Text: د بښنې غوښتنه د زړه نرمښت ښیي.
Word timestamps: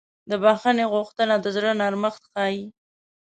د 0.29 0.31
بښنې 0.43 0.85
غوښتنه 0.93 1.35
د 1.39 1.45
زړه 1.55 1.71
نرمښت 1.81 2.23
ښیي. 2.33 2.61